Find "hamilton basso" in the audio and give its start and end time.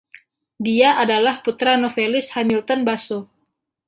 2.35-3.19